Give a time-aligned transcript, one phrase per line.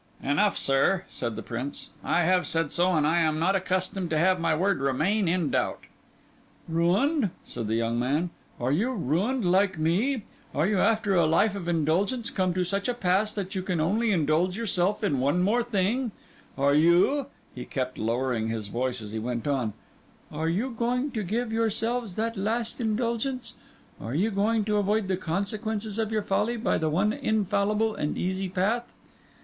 [0.23, 4.17] "Enough, sir," said the Prince; "I have said so, and I am not accustomed to
[4.17, 5.81] have my word remain in doubt."
[6.67, 8.31] "Ruined?" said the young man.
[8.59, 10.23] "Are you ruined, like me?
[10.55, 13.79] Are you, after a life of indulgence, come to such a pass that you can
[13.79, 16.11] only indulge yourself in one thing
[16.57, 16.69] more?
[16.69, 22.15] Are you"—he kept lowering his voice as he went on—"are you going to give yourselves
[22.15, 23.53] that last indulgence?
[24.01, 28.17] Are you going to avoid the consequences of your folly by the one infallible and
[28.17, 28.95] easy path?